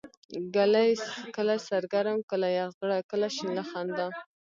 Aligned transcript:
کله 1.35 1.55
سر 1.67 1.83
ګرم، 1.93 2.17
کله 2.31 2.47
يخ 2.57 2.69
زړه، 2.79 2.97
کله 3.11 3.27
شين 3.35 3.51
له 3.57 3.63
خندا 3.69 4.07